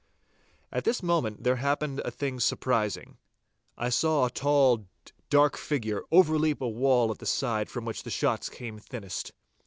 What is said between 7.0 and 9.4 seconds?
at the side from which the shots came thinnest.